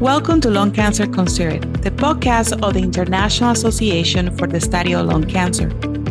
Welcome 0.00 0.42
to 0.42 0.50
Lung 0.50 0.72
Cancer 0.72 1.06
Considered, 1.06 1.62
the 1.82 1.90
podcast 1.90 2.62
of 2.62 2.74
the 2.74 2.80
International 2.80 3.52
Association 3.52 4.36
for 4.36 4.46
the 4.46 4.60
Study 4.60 4.94
of 4.94 5.06
Lung 5.06 5.24
Cancer, 5.24 5.68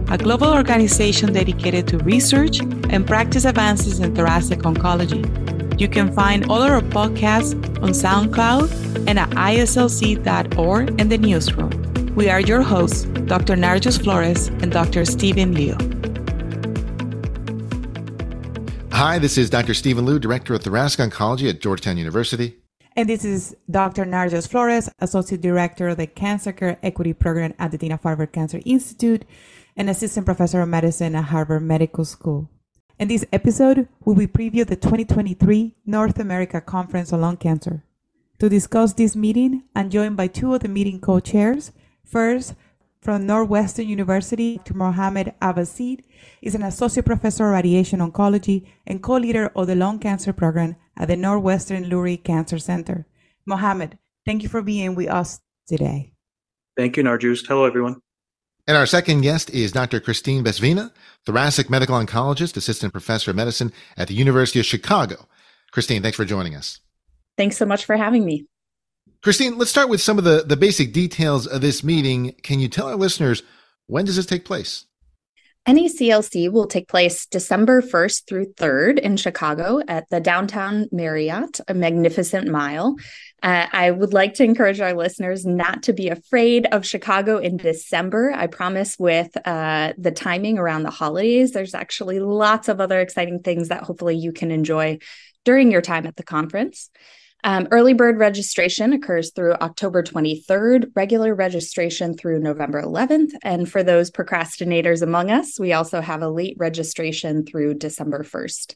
a 0.10 0.18
global 0.18 0.52
organization 0.52 1.32
dedicated 1.32 1.88
to 1.90 2.00
research 2.00 2.62
and 2.62 3.06
practice 3.06 3.46
advances 3.46 4.00
in 4.00 4.16
thoracic 4.16 4.62
oncology. 4.62 5.22
You 5.80 5.88
can 5.88 6.12
find 6.12 6.50
all 6.50 6.64
our 6.64 6.82
podcasts 6.82 7.54
on 7.84 7.92
SoundCloud 7.92 9.08
and 9.08 9.20
at 9.20 9.30
IASLC.org 9.30 11.00
and 11.00 11.12
the 11.12 11.20
newsroom. 11.20 12.16
We 12.16 12.28
are 12.32 12.40
your 12.40 12.64
hosts, 12.64 13.04
Dr. 13.04 13.56
Narjust 13.56 14.00
Florez 14.00 14.48
and 14.64 14.72
Dr. 14.72 15.06
Stephen 15.06 15.54
Liu. 15.54 15.78
Hi, 18.92 19.20
this 19.20 19.38
is 19.38 19.52
Dr. 19.52 19.76
Stephen 19.76 20.08
Liu, 20.08 20.18
Director 20.18 20.56
of 20.56 20.64
Thoracic 20.64 21.02
Oncology 21.02 21.48
at 21.48 21.62
Georgetown 21.62 21.98
University. 21.98 22.65
And 22.98 23.10
this 23.10 23.26
is 23.26 23.58
Dr. 23.70 24.06
Narjust 24.06 24.48
Florez, 24.48 24.90
Associate 25.00 25.42
Director 25.42 25.90
of 25.90 25.98
the 25.98 26.08
Cancer 26.08 26.54
Care 26.54 26.80
Equity 26.82 27.12
Program 27.12 27.54
at 27.60 27.72
the 27.72 27.78
Dana-Farber 27.78 28.32
Cancer 28.32 28.62
Institute 28.64 29.26
and 29.76 29.90
Assistant 29.90 30.26
Professor 30.26 30.62
of 30.62 30.70
Medicine 30.70 31.14
at 31.14 31.26
Harvard 31.26 31.64
Medical 31.64 32.06
School. 32.06 32.50
In 32.98 33.10
this 33.10 33.26
episode, 33.34 33.90
we 34.06 34.14
will 34.14 34.28
preview 34.28 34.66
the 34.66 34.78
2023 34.78 35.76
North 35.86 36.20
America 36.20 36.62
Conference 36.62 37.12
on 37.12 37.20
Lung 37.20 37.36
Cancer. 37.36 37.84
To 38.40 38.48
discuss 38.48 38.94
this 38.94 39.14
meeting, 39.14 39.64
I'm 39.76 39.90
joined 39.90 40.16
by 40.16 40.28
two 40.28 40.54
of 40.54 40.62
the 40.62 40.70
meeting 40.70 41.02
co-chairs. 41.02 41.74
First, 42.06 42.56
from 43.02 43.28
Northwestern 43.28 43.90
University, 43.90 44.56
Dr. 44.56 44.74
Mohamed 44.74 45.34
Abazeed 45.42 46.06
is 46.42 46.56
an 46.56 46.64
associate 46.64 47.06
professor 47.06 47.48
of 47.48 47.56
radiation 47.56 48.00
oncology 48.00 48.66
and 48.88 49.04
co-leader 49.04 49.52
of 49.54 49.68
the 49.68 49.76
lung 49.76 50.00
cancer 50.00 50.32
program 50.32 50.78
at 50.98 51.08
the 51.08 51.16
Northwestern 51.16 51.86
Lurie 51.86 52.24
Cancer 52.24 52.60
Center. 52.60 53.06
Mohamed, 53.46 53.98
thank 54.26 54.44
you 54.44 54.50
for 54.50 54.62
being 54.62 54.96
with 54.96 55.10
us 55.10 55.40
today. 55.68 56.14
Thank 56.78 56.98
you, 56.98 57.04
Narjust. 57.04 57.48
Hello, 57.48 57.66
everyone. 57.66 58.02
And 58.68 58.76
our 58.76 58.88
second 58.88 59.22
guest 59.22 59.52
is 59.52 59.72
Dr. 59.72 60.00
Christine 60.00 60.44
Bestvina, 60.44 60.92
thoracic 61.26 61.70
medical 61.70 61.96
oncologist, 61.96 62.58
assistant 62.58 62.94
professor 62.94 63.32
of 63.32 63.38
medicine 63.38 63.72
at 63.96 64.08
the 64.08 64.16
University 64.16 64.60
of 64.60 64.66
Chicago. 64.66 65.28
Christine, 65.72 66.02
thanks 66.02 66.18
for 66.18 66.26
joining 66.26 66.56
us. 66.56 66.80
Thanks 67.38 67.58
so 67.58 67.66
much 67.66 67.86
for 67.86 67.96
having 67.96 68.26
me. 68.26 68.48
Christine, 69.22 69.58
let's 69.58 69.72
start 69.72 69.90
with 69.90 70.02
some 70.02 70.18
of 70.18 70.24
the, 70.24 70.44
the 70.46 70.58
basic 70.58 70.94
details 70.94 71.48
of 71.48 71.62
this 71.62 71.84
meeting. 71.84 72.36
Can 72.44 72.60
you 72.60 72.68
tell 72.68 72.88
our 72.88 72.96
listeners 72.96 73.44
when 73.88 74.06
does 74.06 74.16
this 74.16 74.26
take 74.26 74.46
place? 74.46 74.86
NACLC 75.68 76.52
will 76.52 76.68
take 76.68 76.88
place 76.88 77.26
December 77.26 77.82
1st 77.82 78.28
through 78.28 78.54
3rd 78.54 79.00
in 79.00 79.18
Chicago 79.18 79.82
at 79.88 80.08
the 80.12 80.20
Downtown 80.20 80.88
Marriott, 80.92 81.60
a 81.68 81.74
magnificent 81.74 82.48
mile. 82.48 82.96
Uh, 83.42 83.66
I 83.72 83.90
would 83.90 84.14
like 84.14 84.36
to 84.36 84.44
encourage 84.44 84.80
our 84.80 84.94
listeners 84.94 85.44
not 85.44 85.84
to 85.84 85.94
be 85.94 86.10
afraid 86.10 86.68
of 86.72 86.86
Chicago 86.86 87.38
in 87.38 87.58
December. 87.58 88.32
I 88.32 88.46
promise 88.46 88.98
with 89.00 89.36
uh, 89.44 89.94
the 89.98 90.12
timing 90.12 90.60
around 90.60 90.84
the 90.84 90.92
holidays, 90.92 91.52
there's 91.52 91.74
actually 91.74 92.20
lots 92.20 92.68
of 92.68 92.80
other 92.80 93.00
exciting 93.00 93.40
things 93.40 93.70
that 93.70 93.84
hopefully 93.84 94.16
you 94.16 94.34
can 94.34 94.52
enjoy 94.52 95.00
during 95.46 95.72
your 95.72 95.82
time 95.82 96.06
at 96.06 96.16
the 96.16 96.24
conference. 96.24 96.92
Um, 97.46 97.68
early 97.70 97.94
bird 97.94 98.18
registration 98.18 98.92
occurs 98.92 99.32
through 99.32 99.54
October 99.54 100.02
23rd, 100.02 100.92
regular 100.96 101.36
registration 101.36 102.18
through 102.18 102.40
November 102.40 102.82
11th. 102.82 103.34
And 103.44 103.70
for 103.72 103.84
those 103.84 104.10
procrastinators 104.10 105.04
among 105.04 105.30
us, 105.30 105.60
we 105.60 105.72
also 105.72 106.02
have 106.02 106.24
a 106.24 106.28
late 106.28 106.56
registration 106.58 107.46
through 107.46 107.76
December 107.76 108.24
1st. 108.24 108.74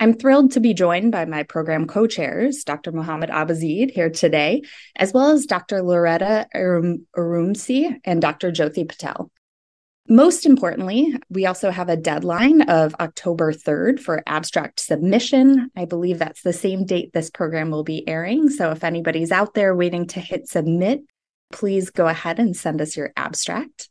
I'm 0.00 0.14
thrilled 0.14 0.50
to 0.52 0.60
be 0.60 0.74
joined 0.74 1.12
by 1.12 1.26
my 1.26 1.44
program 1.44 1.86
co 1.86 2.08
chairs, 2.08 2.64
Dr. 2.64 2.90
Mohamed 2.90 3.30
Abazeed, 3.30 3.92
here 3.92 4.10
today, 4.10 4.62
as 4.96 5.12
well 5.12 5.30
as 5.30 5.46
Dr. 5.46 5.80
Loretta 5.80 6.48
Erhunmwunsee 6.52 8.00
and 8.04 8.20
Dr. 8.20 8.50
Jyoti 8.50 8.88
Patel. 8.88 9.30
Most 10.08 10.46
importantly, 10.46 11.14
we 11.30 11.46
also 11.46 11.70
have 11.70 11.88
a 11.88 11.96
deadline 11.96 12.62
of 12.62 12.94
October 12.98 13.52
3rd 13.52 14.00
for 14.00 14.22
abstract 14.26 14.80
submission. 14.80 15.70
I 15.76 15.84
believe 15.84 16.18
that's 16.18 16.42
the 16.42 16.52
same 16.52 16.84
date 16.84 17.12
this 17.12 17.30
program 17.30 17.70
will 17.70 17.84
be 17.84 18.06
airing. 18.08 18.50
So 18.50 18.72
if 18.72 18.82
anybody's 18.82 19.30
out 19.30 19.54
there 19.54 19.76
waiting 19.76 20.06
to 20.08 20.20
hit 20.20 20.48
submit, 20.48 21.02
please 21.52 21.90
go 21.90 22.08
ahead 22.08 22.40
and 22.40 22.56
send 22.56 22.80
us 22.80 22.96
your 22.96 23.12
abstract. 23.16 23.88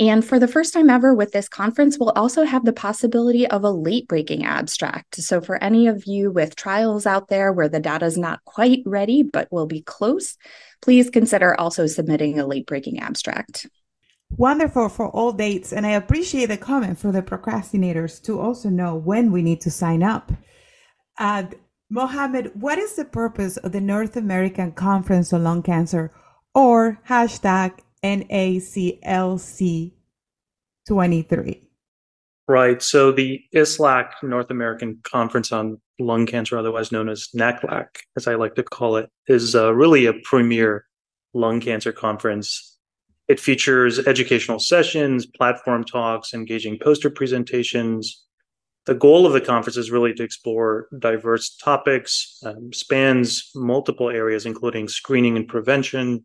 And 0.00 0.24
for 0.24 0.38
the 0.38 0.48
first 0.48 0.74
time 0.74 0.90
ever 0.90 1.14
with 1.14 1.32
this 1.32 1.48
conference, 1.48 1.98
we'll 1.98 2.10
also 2.10 2.44
have 2.44 2.64
the 2.64 2.72
possibility 2.72 3.46
of 3.46 3.64
a 3.64 3.70
late 3.70 4.06
breaking 4.06 4.44
abstract. 4.44 5.16
So, 5.16 5.40
for 5.40 5.62
any 5.62 5.88
of 5.88 6.06
you 6.06 6.30
with 6.30 6.54
trials 6.54 7.04
out 7.04 7.28
there 7.28 7.52
where 7.52 7.68
the 7.68 7.80
data 7.80 8.06
is 8.06 8.16
not 8.16 8.44
quite 8.44 8.82
ready 8.86 9.24
but 9.24 9.50
will 9.50 9.66
be 9.66 9.82
close, 9.82 10.36
please 10.82 11.10
consider 11.10 11.58
also 11.58 11.86
submitting 11.86 12.38
a 12.38 12.46
late 12.46 12.66
breaking 12.66 13.00
abstract. 13.00 13.66
Wonderful 14.30 14.88
for 14.88 15.08
all 15.08 15.32
dates. 15.32 15.72
And 15.72 15.86
I 15.86 15.90
appreciate 15.92 16.46
the 16.46 16.56
comment 16.56 16.98
for 16.98 17.10
the 17.10 17.22
procrastinators 17.22 18.22
to 18.24 18.40
also 18.40 18.68
know 18.68 18.94
when 18.94 19.32
we 19.32 19.42
need 19.42 19.60
to 19.62 19.70
sign 19.70 20.02
up. 20.02 20.32
Uh, 21.18 21.44
Mohamed, 21.90 22.52
what 22.54 22.78
is 22.78 22.94
the 22.94 23.04
purpose 23.04 23.56
of 23.56 23.72
the 23.72 23.80
North 23.80 24.16
American 24.16 24.72
Conference 24.72 25.32
on 25.32 25.44
Lung 25.44 25.62
Cancer 25.62 26.12
or 26.54 27.00
hashtag 27.08 27.78
NACLC 28.04 29.92
23? 30.86 31.68
Right. 32.46 32.82
So 32.82 33.12
the 33.12 33.42
ISLAC 33.54 34.10
North 34.22 34.50
American 34.50 35.00
Conference 35.02 35.52
on 35.52 35.80
Lung 35.98 36.26
Cancer, 36.26 36.56
otherwise 36.58 36.92
known 36.92 37.08
as 37.08 37.28
NACLAC, 37.34 37.86
as 38.16 38.26
I 38.26 38.34
like 38.34 38.54
to 38.54 38.62
call 38.62 38.96
it, 38.96 39.10
is 39.26 39.54
uh, 39.54 39.74
really 39.74 40.06
a 40.06 40.14
premier 40.24 40.84
lung 41.34 41.60
cancer 41.60 41.92
conference 41.92 42.77
it 43.28 43.38
features 43.38 43.98
educational 44.06 44.58
sessions, 44.58 45.26
platform 45.26 45.84
talks, 45.84 46.32
engaging 46.32 46.78
poster 46.82 47.10
presentations. 47.10 48.24
The 48.86 48.94
goal 48.94 49.26
of 49.26 49.34
the 49.34 49.40
conference 49.40 49.76
is 49.76 49.90
really 49.90 50.14
to 50.14 50.22
explore 50.22 50.88
diverse 50.98 51.54
topics, 51.56 52.40
um, 52.44 52.72
spans 52.72 53.50
multiple 53.54 54.08
areas, 54.08 54.46
including 54.46 54.88
screening 54.88 55.36
and 55.36 55.46
prevention, 55.46 56.24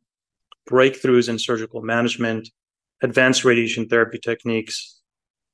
breakthroughs 0.70 1.28
in 1.28 1.38
surgical 1.38 1.82
management, 1.82 2.50
advanced 3.02 3.44
radiation 3.44 3.90
therapy 3.90 4.18
techniques, 4.18 5.02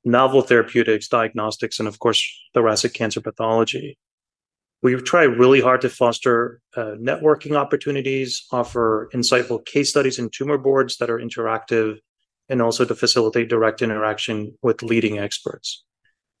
novel 0.04 0.42
therapeutics, 0.42 1.08
diagnostics, 1.08 1.80
and 1.80 1.88
of 1.88 1.98
course, 1.98 2.24
thoracic 2.54 2.94
cancer 2.94 3.20
pathology. 3.20 3.98
We 4.82 4.94
try 4.96 5.24
really 5.24 5.60
hard 5.60 5.82
to 5.82 5.90
foster 5.90 6.60
uh, 6.74 6.94
networking 6.98 7.54
opportunities, 7.54 8.46
offer 8.50 9.10
insightful 9.14 9.64
case 9.66 9.90
studies 9.90 10.18
and 10.18 10.32
tumor 10.32 10.56
boards 10.56 10.96
that 10.98 11.10
are 11.10 11.18
interactive, 11.18 11.98
and 12.48 12.62
also 12.62 12.84
to 12.84 12.94
facilitate 12.94 13.48
direct 13.48 13.82
interaction 13.82 14.56
with 14.62 14.82
leading 14.82 15.18
experts. 15.18 15.84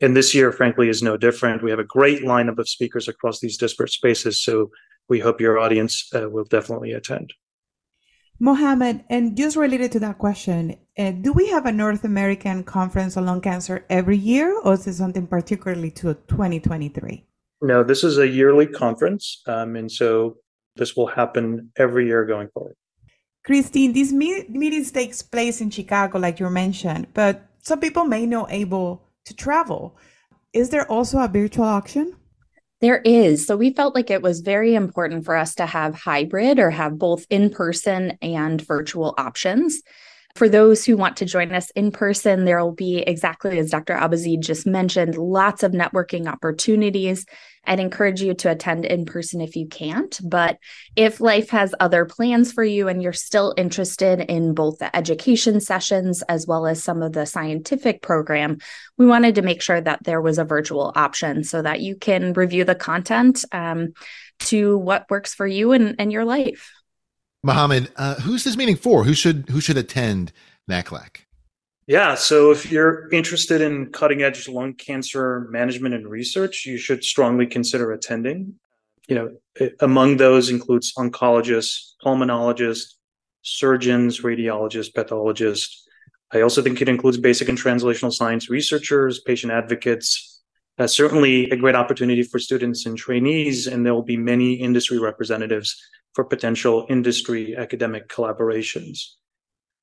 And 0.00 0.16
this 0.16 0.34
year, 0.34 0.50
frankly, 0.52 0.88
is 0.88 1.02
no 1.02 1.16
different. 1.16 1.62
We 1.62 1.70
have 1.70 1.78
a 1.78 1.84
great 1.84 2.22
lineup 2.22 2.58
of 2.58 2.68
speakers 2.68 3.08
across 3.08 3.40
these 3.40 3.58
disparate 3.58 3.90
spaces. 3.90 4.42
So 4.42 4.70
we 5.08 5.20
hope 5.20 5.40
your 5.40 5.58
audience 5.58 6.08
uh, 6.14 6.30
will 6.30 6.44
definitely 6.44 6.92
attend. 6.92 7.34
Mohammed, 8.42 9.04
and 9.10 9.36
just 9.36 9.54
related 9.54 9.92
to 9.92 10.00
that 10.00 10.16
question, 10.16 10.78
uh, 10.96 11.10
do 11.10 11.30
we 11.34 11.48
have 11.48 11.66
a 11.66 11.72
North 11.72 12.04
American 12.04 12.64
conference 12.64 13.18
on 13.18 13.26
lung 13.26 13.42
cancer 13.42 13.84
every 13.90 14.16
year, 14.16 14.58
or 14.64 14.72
is 14.72 14.86
it 14.86 14.94
something 14.94 15.26
particularly 15.26 15.90
to 15.90 16.14
2023? 16.14 17.26
No, 17.62 17.82
this 17.82 18.04
is 18.04 18.18
a 18.18 18.26
yearly 18.26 18.66
conference. 18.66 19.42
Um, 19.46 19.76
and 19.76 19.90
so 19.90 20.36
this 20.76 20.96
will 20.96 21.06
happen 21.06 21.70
every 21.76 22.06
year 22.06 22.24
going 22.24 22.48
forward. 22.48 22.76
Christine, 23.44 23.92
these 23.92 24.12
me- 24.12 24.46
meetings 24.48 24.90
takes 24.90 25.22
place 25.22 25.60
in 25.60 25.70
Chicago, 25.70 26.18
like 26.18 26.40
you 26.40 26.48
mentioned, 26.50 27.08
but 27.14 27.42
some 27.62 27.80
people 27.80 28.04
may 28.04 28.26
not 28.26 28.50
able 28.50 29.02
to 29.24 29.34
travel. 29.34 29.96
Is 30.52 30.70
there 30.70 30.90
also 30.90 31.18
a 31.18 31.28
virtual 31.28 31.64
auction? 31.64 32.16
There 32.80 33.02
is. 33.04 33.46
So 33.46 33.56
we 33.56 33.74
felt 33.74 33.94
like 33.94 34.10
it 34.10 34.22
was 34.22 34.40
very 34.40 34.74
important 34.74 35.24
for 35.24 35.36
us 35.36 35.54
to 35.56 35.66
have 35.66 35.94
hybrid 35.94 36.58
or 36.58 36.70
have 36.70 36.98
both 36.98 37.26
in 37.28 37.50
person 37.50 38.16
and 38.22 38.60
virtual 38.60 39.14
options. 39.18 39.82
For 40.34 40.48
those 40.48 40.84
who 40.84 40.96
want 40.96 41.16
to 41.18 41.26
join 41.26 41.52
us 41.52 41.70
in 41.70 41.90
person, 41.90 42.44
there 42.44 42.62
will 42.62 42.72
be 42.72 42.98
exactly 42.98 43.58
as 43.58 43.70
Dr. 43.70 43.94
Abazeed 43.94 44.40
just 44.40 44.66
mentioned, 44.66 45.16
lots 45.16 45.62
of 45.62 45.72
networking 45.72 46.26
opportunities. 46.26 47.26
I'd 47.64 47.80
encourage 47.80 48.22
you 48.22 48.34
to 48.34 48.50
attend 48.50 48.84
in 48.84 49.04
person 49.04 49.40
if 49.40 49.54
you 49.54 49.68
can't. 49.68 50.18
But 50.22 50.58
if 50.96 51.20
life 51.20 51.50
has 51.50 51.74
other 51.78 52.04
plans 52.04 52.52
for 52.52 52.64
you 52.64 52.88
and 52.88 53.02
you're 53.02 53.12
still 53.12 53.54
interested 53.56 54.20
in 54.20 54.54
both 54.54 54.78
the 54.78 54.94
education 54.96 55.60
sessions 55.60 56.22
as 56.22 56.46
well 56.46 56.66
as 56.66 56.82
some 56.82 57.02
of 57.02 57.12
the 57.12 57.26
scientific 57.26 58.02
program, 58.02 58.58
we 58.96 59.06
wanted 59.06 59.34
to 59.36 59.42
make 59.42 59.62
sure 59.62 59.80
that 59.80 60.02
there 60.04 60.20
was 60.20 60.38
a 60.38 60.44
virtual 60.44 60.92
option 60.96 61.44
so 61.44 61.62
that 61.62 61.80
you 61.80 61.96
can 61.96 62.32
review 62.32 62.64
the 62.64 62.74
content 62.74 63.44
um, 63.52 63.92
to 64.40 64.78
what 64.78 65.10
works 65.10 65.34
for 65.34 65.46
you 65.46 65.72
and, 65.72 65.96
and 65.98 66.12
your 66.12 66.24
life. 66.24 66.72
Mohamed, 67.42 67.90
uh, 67.96 68.16
who's 68.16 68.44
this 68.44 68.56
meeting 68.56 68.76
for? 68.76 69.04
Who 69.04 69.14
should 69.14 69.48
who 69.48 69.60
should 69.60 69.78
attend 69.78 70.32
NACLAC? 70.68 71.24
Yeah, 71.90 72.14
so 72.14 72.52
if 72.52 72.70
you're 72.70 73.10
interested 73.10 73.60
in 73.60 73.90
cutting 73.90 74.22
edge 74.22 74.46
lung 74.46 74.74
cancer 74.74 75.48
management 75.50 75.92
and 75.92 76.06
research, 76.06 76.64
you 76.64 76.78
should 76.78 77.02
strongly 77.02 77.48
consider 77.48 77.90
attending. 77.90 78.54
you 79.08 79.16
know, 79.16 79.68
among 79.80 80.18
those 80.18 80.50
includes 80.50 80.92
oncologists, 80.96 81.94
pulmonologists, 82.00 82.94
surgeons, 83.42 84.20
radiologists, 84.20 84.94
pathologists. 84.94 85.84
I 86.32 86.42
also 86.42 86.62
think 86.62 86.80
it 86.80 86.88
includes 86.88 87.18
basic 87.18 87.48
and 87.48 87.58
translational 87.58 88.12
science 88.12 88.48
researchers, 88.48 89.18
patient 89.26 89.52
advocates. 89.52 90.42
Uh, 90.78 90.86
certainly 90.86 91.50
a 91.50 91.56
great 91.56 91.74
opportunity 91.74 92.22
for 92.22 92.38
students 92.38 92.86
and 92.86 92.96
trainees, 92.96 93.66
and 93.66 93.84
there 93.84 93.94
will 93.94 94.10
be 94.14 94.16
many 94.16 94.52
industry 94.52 95.00
representatives 95.00 95.76
for 96.14 96.22
potential 96.22 96.86
industry 96.88 97.56
academic 97.56 98.08
collaborations. 98.08 99.16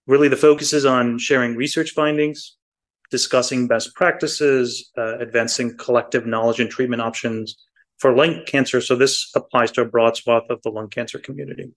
Really, 0.07 0.29
the 0.29 0.37
focus 0.37 0.71
is 0.73 0.85
on 0.85 1.19
sharing 1.19 1.55
research 1.55 1.91
findings, 1.91 2.55
discussing 3.11 3.67
best 3.67 3.93
practices, 3.93 4.89
uh, 4.97 5.17
advancing 5.19 5.77
collective 5.77 6.25
knowledge 6.25 6.59
and 6.59 6.69
treatment 6.69 7.01
options 7.01 7.57
for 7.99 8.15
lung 8.15 8.43
cancer. 8.47 8.79
So, 8.79 8.95
this 8.95 9.29
applies 9.35 9.71
to 9.73 9.81
a 9.81 9.85
broad 9.85 10.15
swath 10.15 10.49
of 10.49 10.61
the 10.63 10.69
lung 10.69 10.89
cancer 10.89 11.19
community. 11.19 11.71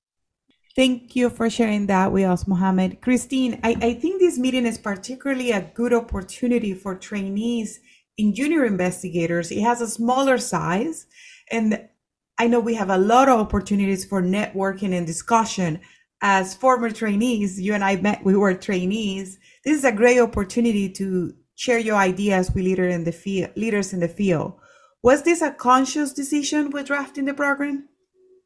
Thank 0.77 1.17
you 1.17 1.29
for 1.29 1.51
sharing 1.51 1.87
that 1.87 2.13
with 2.13 2.25
us, 2.25 2.47
Mohammed. 2.47 3.01
Christine, 3.01 3.59
I, 3.65 3.77
I 3.83 3.95
think 3.95 4.21
this 4.21 4.39
meeting 4.39 4.67
is 4.67 4.79
particularly 4.79 5.51
a 5.51 5.63
good 5.75 5.93
opportunity 5.93 6.75
for 6.75 6.95
trainees 6.95 7.81
and 8.17 8.35
junior 8.35 8.65
investigators. 8.65 9.51
It 9.51 9.63
has 9.63 9.81
a 9.81 9.89
smaller 9.89 10.39
size, 10.39 11.07
and 11.51 11.89
I 12.39 12.47
know 12.47 12.61
we 12.61 12.75
have 12.75 12.91
a 12.91 12.99
lot 12.99 13.29
of 13.29 13.41
opportunities 13.41 14.05
for 14.05 14.23
networking 14.23 14.97
and 14.97 15.07
discussion. 15.07 15.81
As 16.23 16.55
former 16.55 16.91
trainees, 16.91 17.61
you 17.61 17.73
and 17.73 17.83
I 17.83 17.97
met, 17.97 18.25
we 18.25 18.37
were 18.37 18.55
trainees. 18.55 19.39
This 19.65 19.79
is 19.79 19.85
a 19.85 19.93
great 19.93 20.21
opportunity 20.21 20.91
to 20.91 21.35
share 21.55 21.79
your 21.79 21.97
ideas 21.97 22.51
with 22.55 22.65
leader 22.65 22.89
in 22.89 23.05
the 23.05 23.13
field, 23.13 23.51
leaders 23.57 23.93
in 23.93 24.01
the 24.01 24.09
field. 24.09 24.55
Was 25.03 25.23
this 25.23 25.41
a 25.41 25.51
conscious 25.51 26.13
decision 26.13 26.71
with 26.71 26.87
drafting 26.87 27.25
the 27.25 27.35
program? 27.35 27.89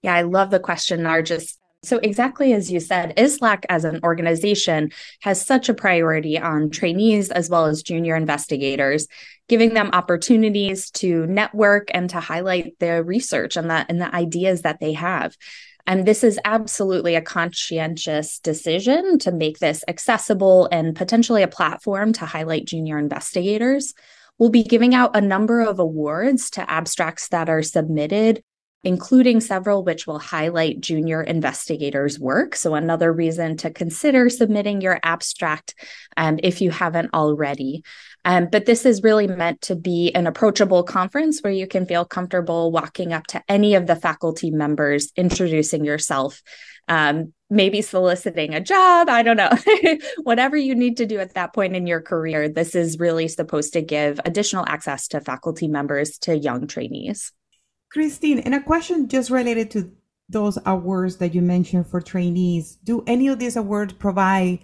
Yeah, 0.02 0.14
I 0.14 0.22
love 0.22 0.50
the 0.50 0.60
question, 0.60 1.00
Narjust. 1.00 1.56
So, 1.82 1.98
exactly 1.98 2.52
as 2.52 2.72
you 2.72 2.80
said, 2.80 3.14
ISLAC 3.16 3.64
as 3.68 3.84
an 3.84 4.00
organization 4.02 4.90
has 5.20 5.44
such 5.44 5.68
a 5.68 5.74
priority 5.74 6.38
on 6.38 6.70
trainees 6.70 7.30
as 7.30 7.50
well 7.50 7.66
as 7.66 7.82
junior 7.82 8.16
investigators, 8.16 9.06
giving 9.48 9.74
them 9.74 9.90
opportunities 9.92 10.90
to 10.92 11.26
network 11.26 11.88
and 11.92 12.08
to 12.10 12.20
highlight 12.20 12.78
their 12.78 13.02
research 13.02 13.56
and 13.56 13.68
the, 13.68 13.84
and 13.88 14.00
the 14.00 14.14
ideas 14.14 14.62
that 14.62 14.80
they 14.80 14.94
have. 14.94 15.36
And 15.86 16.06
this 16.06 16.24
is 16.24 16.40
absolutely 16.44 17.14
a 17.14 17.20
conscientious 17.20 18.38
decision 18.38 19.18
to 19.18 19.32
make 19.32 19.58
this 19.58 19.84
accessible 19.86 20.68
and 20.72 20.96
potentially 20.96 21.42
a 21.42 21.48
platform 21.48 22.12
to 22.14 22.26
highlight 22.26 22.64
junior 22.64 22.98
investigators. 22.98 23.92
We'll 24.38 24.50
be 24.50 24.64
giving 24.64 24.94
out 24.94 25.14
a 25.14 25.20
number 25.20 25.60
of 25.60 25.78
awards 25.78 26.50
to 26.50 26.68
abstracts 26.70 27.28
that 27.28 27.48
are 27.48 27.62
submitted 27.62 28.42
including 28.84 29.40
several 29.40 29.82
which 29.82 30.06
will 30.06 30.18
highlight 30.18 30.80
junior 30.80 31.22
investigators' 31.22 32.18
work. 32.18 32.54
So, 32.54 32.74
another 32.74 33.12
reason 33.12 33.56
to 33.58 33.70
consider 33.70 34.28
submitting 34.28 34.80
your 34.80 35.00
abstract 35.02 35.74
um, 36.16 36.38
if 36.42 36.60
you 36.60 36.70
haven't 36.70 37.14
already. 37.14 37.82
Um, 38.24 38.48
but 38.50 38.64
this 38.64 38.86
is 38.86 39.02
really 39.02 39.26
meant 39.26 39.60
to 39.62 39.76
be 39.76 40.12
an 40.14 40.26
approachable 40.26 40.82
conference 40.82 41.40
where 41.40 41.52
you 41.52 41.66
can 41.66 41.86
feel 41.86 42.04
comfortable 42.04 42.72
walking 42.72 43.12
up 43.12 43.26
to 43.28 43.42
any 43.48 43.74
of 43.74 43.86
the 43.86 43.96
faculty 43.96 44.50
members, 44.50 45.12
introducing 45.16 45.84
yourself, 45.84 46.42
um, 46.88 47.32
maybe 47.50 47.82
soliciting 47.82 48.54
a 48.54 48.60
job. 48.60 49.08
I 49.08 49.22
don't 49.22 49.36
know. 49.36 49.50
Whatever 50.22 50.56
you 50.56 50.74
need 50.74 50.96
to 50.98 51.06
do 51.06 51.18
at 51.18 51.34
that 51.34 51.52
point 51.52 51.76
in 51.76 51.86
your 51.86 52.00
career, 52.00 52.48
this 52.48 52.74
is 52.74 52.98
really 52.98 53.28
supposed 53.28 53.74
to 53.74 53.82
give 53.82 54.20
additional 54.24 54.64
access 54.66 55.08
to 55.08 55.20
faculty 55.20 55.68
members 55.68 56.18
to 56.20 56.36
young 56.36 56.66
trainees. 56.66 57.32
Christine, 57.90 58.40
and 58.40 58.54
a 58.54 58.62
question 58.62 59.08
just 59.08 59.30
related 59.30 59.70
to 59.72 59.92
those 60.28 60.58
awards 60.66 61.16
that 61.18 61.34
you 61.34 61.42
mentioned 61.42 61.86
for 61.86 62.00
trainees. 62.00 62.76
Do 62.82 63.04
any 63.06 63.28
of 63.28 63.38
these 63.38 63.56
awards 63.56 63.92
provide 63.92 64.60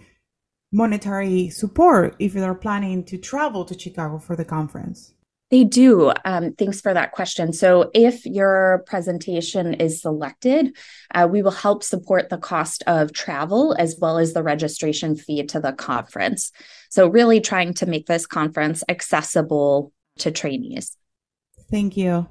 monetary 0.71 1.49
support 1.49 2.15
if 2.19 2.33
they're 2.33 2.55
planning 2.55 3.03
to 3.05 3.17
travel 3.17 3.65
to 3.65 3.77
Chicago 3.77 4.17
for 4.17 4.35
the 4.35 4.45
conference? 4.45 5.13
They 5.51 5.65
do. 5.65 6.13
Um, 6.23 6.53
thanks 6.53 6.79
for 6.79 6.93
that 6.93 7.11
question. 7.11 7.51
So, 7.51 7.91
if 7.93 8.25
your 8.25 8.85
presentation 8.87 9.73
is 9.73 10.01
selected, 10.01 10.77
uh, 11.13 11.27
we 11.29 11.41
will 11.41 11.51
help 11.51 11.83
support 11.83 12.29
the 12.29 12.37
cost 12.37 12.83
of 12.87 13.11
travel 13.11 13.75
as 13.77 13.97
well 13.99 14.17
as 14.17 14.31
the 14.31 14.43
registration 14.43 15.17
fee 15.17 15.43
to 15.47 15.59
the 15.59 15.73
conference. 15.73 16.53
So, 16.89 17.09
really 17.09 17.41
trying 17.41 17.73
to 17.75 17.85
make 17.85 18.05
this 18.05 18.25
conference 18.25 18.81
accessible 18.87 19.91
to 20.19 20.31
trainees. 20.31 20.95
Thank 21.69 21.97
you. 21.97 22.27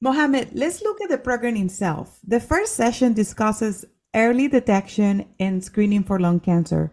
Mohammed, 0.00 0.50
let's 0.52 0.82
look 0.82 1.00
at 1.00 1.08
the 1.08 1.16
program 1.16 1.56
itself. 1.56 2.18
The 2.26 2.40
first 2.40 2.74
session 2.74 3.14
discusses 3.14 3.84
early 4.14 4.46
detection 4.46 5.26
and 5.40 5.64
screening 5.64 6.04
for 6.04 6.20
lung 6.20 6.38
cancer. 6.38 6.92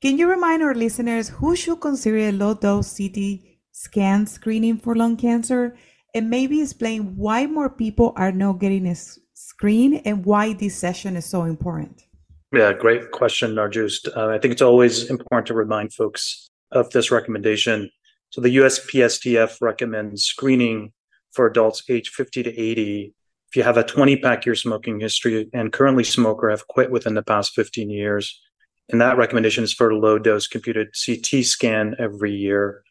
Can 0.00 0.18
you 0.18 0.30
remind 0.30 0.62
our 0.62 0.74
listeners 0.74 1.28
who 1.28 1.56
should 1.56 1.80
consider 1.80 2.18
a 2.18 2.32
low 2.32 2.54
dose 2.54 2.96
CT 2.96 3.40
scan 3.72 4.26
screening 4.26 4.78
for 4.78 4.94
lung 4.94 5.16
cancer 5.16 5.76
and 6.14 6.30
maybe 6.30 6.62
explain 6.62 7.16
why 7.16 7.46
more 7.46 7.70
people 7.70 8.12
are 8.14 8.30
not 8.30 8.60
getting 8.60 8.86
a 8.86 8.94
screen 9.34 9.96
and 10.04 10.24
why 10.24 10.52
this 10.52 10.76
session 10.76 11.16
is 11.16 11.24
so 11.24 11.42
important? 11.42 12.04
Yeah, 12.52 12.72
great 12.72 13.10
question, 13.10 13.54
Narjust. 13.54 14.16
Uh, 14.16 14.28
I 14.28 14.38
think 14.38 14.52
it's 14.52 14.62
always 14.62 15.10
important 15.10 15.48
to 15.48 15.54
remind 15.54 15.92
folks 15.92 16.50
of 16.70 16.90
this 16.90 17.10
recommendation. 17.10 17.90
So 18.30 18.40
the 18.40 18.56
USPSTF 18.56 19.60
recommends 19.60 20.22
screening 20.24 20.92
for 21.34 21.46
adults 21.46 21.82
age 21.88 22.10
50 22.10 22.44
to 22.44 22.50
80 22.50 23.14
if 23.54 23.58
you 23.58 23.62
have 23.62 23.76
a 23.76 23.84
20 23.84 24.16
pack 24.16 24.46
year 24.46 24.56
smoking 24.56 24.98
history 24.98 25.48
and 25.52 25.72
currently 25.72 26.02
smoke 26.02 26.42
or 26.42 26.50
have 26.50 26.66
quit 26.66 26.90
within 26.90 27.14
the 27.14 27.22
past 27.22 27.54
15 27.54 27.88
years. 27.88 28.40
And 28.88 29.00
that 29.00 29.16
recommendation 29.16 29.62
is 29.62 29.72
for 29.72 29.90
a 29.90 29.96
low 29.96 30.18
dose 30.18 30.48
computed 30.48 30.88
ct 30.92 31.46
scan 31.46 31.94
every 32.00 32.32
year. 32.32 32.82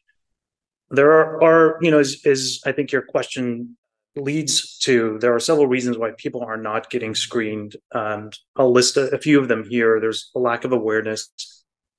There 0.90 1.12
are, 1.12 1.44
are 1.44 1.80
you 1.82 1.92
know 1.92 2.00
is, 2.00 2.26
as 2.26 2.62
i 2.66 2.72
think 2.72 2.94
your 2.94 3.02
question 3.02 3.78
leads 4.16 4.78
to 4.78 5.18
there 5.20 5.36
are 5.36 5.40
several 5.40 5.68
reasons 5.68 5.98
why 5.98 6.12
people 6.18 6.44
are 6.44 6.56
not 6.56 6.90
getting 6.90 7.14
screened 7.16 7.76
and 7.94 8.38
i'll 8.56 8.72
list 8.72 8.96
a, 8.96 9.14
a 9.14 9.18
few 9.18 9.40
of 9.42 9.50
them 9.50 9.66
here. 9.68 10.00
There's 10.00 10.32
a 10.34 10.40
lack 10.40 10.64
of 10.64 10.72
awareness. 10.72 11.30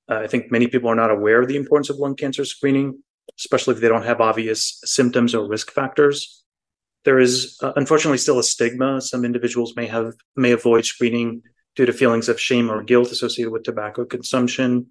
Uh, 0.09 0.21
i 0.25 0.27
think 0.27 0.51
many 0.51 0.67
people 0.67 0.89
are 0.89 0.95
not 0.95 1.11
aware 1.11 1.41
of 1.41 1.47
the 1.47 1.57
importance 1.57 1.91
of 1.91 1.97
lung 1.97 2.15
cancer 2.15 2.45
screening 2.45 2.97
especially 3.39 3.75
if 3.75 3.81
they 3.81 3.87
don't 3.87 4.05
have 4.05 4.21
obvious 4.21 4.79
symptoms 4.83 5.35
or 5.35 5.47
risk 5.47 5.71
factors. 5.71 6.43
There 7.03 7.19
is 7.19 7.57
uh, 7.61 7.73
unfortunately 7.75 8.17
still 8.17 8.39
a 8.39 8.43
stigma. 8.43 9.01
Some 9.01 9.25
individuals 9.25 9.75
may 9.75 9.87
have 9.87 10.13
may 10.35 10.51
avoid 10.51 10.85
screening 10.85 11.43
due 11.75 11.85
to 11.85 11.93
feelings 11.93 12.29
of 12.29 12.39
shame 12.39 12.71
or 12.71 12.83
guilt 12.83 13.11
associated 13.11 13.51
with 13.51 13.63
tobacco 13.63 14.05
consumption. 14.05 14.87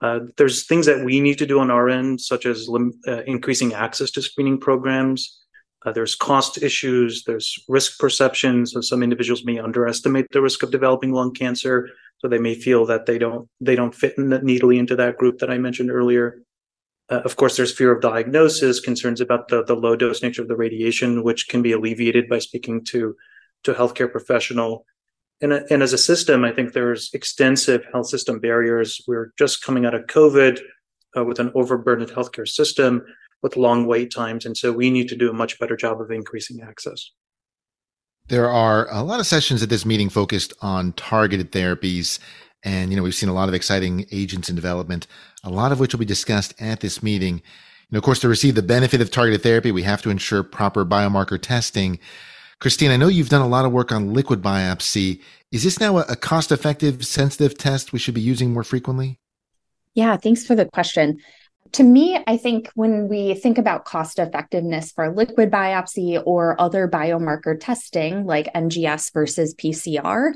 Uh, 0.00 0.20
there's 0.36 0.66
things 0.66 0.86
that 0.86 1.04
we 1.04 1.20
need 1.20 1.38
to 1.38 1.46
do 1.46 1.60
on 1.60 1.70
our 1.70 1.88
end, 1.88 2.20
such 2.20 2.44
as 2.44 2.68
lim- 2.68 2.98
uh, 3.06 3.22
increasing 3.22 3.72
access 3.72 4.10
to 4.10 4.20
screening 4.20 4.58
programs. 4.58 5.40
Uh, 5.84 5.92
there's 5.92 6.16
cost 6.16 6.62
issues. 6.62 7.22
There's 7.24 7.56
risk 7.68 7.98
perception. 7.98 8.66
So 8.66 8.80
some 8.80 9.02
individuals 9.02 9.44
may 9.44 9.58
underestimate 9.58 10.26
the 10.32 10.42
risk 10.42 10.62
of 10.62 10.72
developing 10.72 11.12
lung 11.12 11.32
cancer, 11.32 11.90
so 12.18 12.28
they 12.28 12.38
may 12.38 12.54
feel 12.54 12.86
that 12.86 13.06
they 13.06 13.18
don't 13.18 13.48
they 13.60 13.76
don't 13.76 13.94
fit 13.94 14.18
in 14.18 14.30
neatly 14.42 14.78
into 14.78 14.96
that 14.96 15.18
group 15.18 15.38
that 15.38 15.50
I 15.50 15.58
mentioned 15.58 15.90
earlier. 15.90 16.42
Uh, 17.10 17.20
of 17.24 17.36
course, 17.36 17.56
there's 17.56 17.74
fear 17.74 17.92
of 17.92 18.00
diagnosis, 18.00 18.80
concerns 18.80 19.20
about 19.20 19.48
the, 19.48 19.64
the 19.64 19.74
low 19.74 19.96
dose 19.96 20.22
nature 20.22 20.42
of 20.42 20.48
the 20.48 20.56
radiation, 20.56 21.22
which 21.22 21.48
can 21.48 21.62
be 21.62 21.72
alleviated 21.72 22.28
by 22.28 22.38
speaking 22.38 22.84
to, 22.84 23.16
to 23.64 23.72
a 23.72 23.74
healthcare 23.74 24.10
professional. 24.10 24.86
And, 25.40 25.52
and 25.52 25.82
as 25.82 25.92
a 25.92 25.98
system, 25.98 26.44
I 26.44 26.52
think 26.52 26.72
there's 26.72 27.10
extensive 27.12 27.84
health 27.92 28.06
system 28.06 28.38
barriers. 28.38 29.00
We're 29.08 29.32
just 29.38 29.62
coming 29.62 29.84
out 29.84 29.94
of 29.94 30.06
COVID 30.06 30.60
uh, 31.16 31.24
with 31.24 31.38
an 31.40 31.50
overburdened 31.54 32.10
healthcare 32.10 32.48
system 32.48 33.04
with 33.42 33.56
long 33.56 33.86
wait 33.86 34.12
times. 34.12 34.46
And 34.46 34.56
so 34.56 34.72
we 34.72 34.90
need 34.90 35.08
to 35.08 35.16
do 35.16 35.28
a 35.28 35.32
much 35.32 35.58
better 35.58 35.76
job 35.76 36.00
of 36.00 36.10
increasing 36.10 36.60
access. 36.62 37.10
There 38.28 38.48
are 38.48 38.88
a 38.90 39.02
lot 39.02 39.18
of 39.18 39.26
sessions 39.26 39.62
at 39.62 39.68
this 39.68 39.84
meeting 39.84 40.08
focused 40.08 40.52
on 40.62 40.92
targeted 40.92 41.50
therapies 41.50 42.20
and, 42.64 42.90
you 42.90 42.96
know, 42.96 43.02
we've 43.02 43.14
seen 43.14 43.28
a 43.28 43.34
lot 43.34 43.48
of 43.48 43.54
exciting 43.54 44.06
agents 44.12 44.48
in 44.48 44.56
development, 44.56 45.06
a 45.44 45.50
lot 45.50 45.72
of 45.72 45.80
which 45.80 45.92
will 45.92 46.00
be 46.00 46.04
discussed 46.04 46.54
at 46.60 46.80
this 46.80 47.02
meeting. 47.02 47.42
And 47.90 47.98
of 47.98 48.02
course, 48.02 48.20
to 48.20 48.28
receive 48.28 48.54
the 48.54 48.62
benefit 48.62 49.00
of 49.00 49.10
targeted 49.10 49.42
therapy, 49.42 49.72
we 49.72 49.82
have 49.82 50.02
to 50.02 50.10
ensure 50.10 50.42
proper 50.42 50.84
biomarker 50.84 51.40
testing. 51.40 51.98
Christine, 52.58 52.90
I 52.90 52.96
know 52.96 53.08
you've 53.08 53.28
done 53.28 53.42
a 53.42 53.48
lot 53.48 53.64
of 53.64 53.72
work 53.72 53.90
on 53.90 54.14
liquid 54.14 54.40
biopsy. 54.40 55.20
Is 55.50 55.64
this 55.64 55.80
now 55.80 55.98
a, 55.98 56.16
cost 56.16 56.52
effective, 56.52 57.04
sensitive 57.04 57.58
test 57.58 57.92
we 57.92 57.98
should 57.98 58.14
be 58.14 58.20
using 58.20 58.52
more 58.52 58.64
frequently? 58.64 59.18
Yeah, 59.94 60.16
thanks 60.16 60.46
for 60.46 60.54
the 60.54 60.66
question. 60.66 61.18
To 61.72 61.82
me, 61.82 62.18
I 62.26 62.36
think 62.36 62.70
when 62.74 63.08
we 63.08 63.34
think 63.34 63.58
about 63.58 63.84
cost 63.84 64.18
effectiveness 64.18 64.92
for 64.92 65.12
liquid 65.12 65.50
biopsy 65.50 66.22
or 66.24 66.58
other 66.60 66.88
biomarker 66.88 67.58
testing 67.58 68.26
like 68.26 68.52
NGS 68.54 69.12
versus 69.12 69.54
PCR, 69.54 70.32